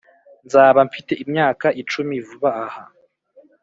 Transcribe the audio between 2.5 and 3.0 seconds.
aha,